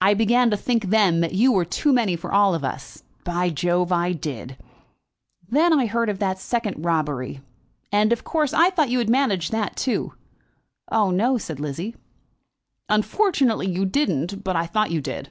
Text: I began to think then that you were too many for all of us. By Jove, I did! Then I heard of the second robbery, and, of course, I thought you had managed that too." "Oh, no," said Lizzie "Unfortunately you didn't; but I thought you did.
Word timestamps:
I 0.00 0.14
began 0.14 0.50
to 0.50 0.56
think 0.56 0.86
then 0.86 1.20
that 1.20 1.32
you 1.32 1.52
were 1.52 1.64
too 1.64 1.92
many 1.92 2.16
for 2.16 2.32
all 2.32 2.56
of 2.56 2.64
us. 2.64 3.04
By 3.22 3.50
Jove, 3.50 3.92
I 3.92 4.10
did! 4.12 4.56
Then 5.48 5.72
I 5.72 5.86
heard 5.86 6.08
of 6.10 6.18
the 6.18 6.34
second 6.34 6.84
robbery, 6.84 7.40
and, 7.92 8.12
of 8.12 8.24
course, 8.24 8.52
I 8.52 8.70
thought 8.70 8.88
you 8.90 8.98
had 8.98 9.08
managed 9.08 9.52
that 9.52 9.76
too." 9.76 10.14
"Oh, 10.90 11.12
no," 11.12 11.38
said 11.38 11.60
Lizzie 11.60 11.94
"Unfortunately 12.88 13.68
you 13.70 13.86
didn't; 13.86 14.42
but 14.42 14.56
I 14.56 14.66
thought 14.66 14.90
you 14.90 15.00
did. 15.00 15.30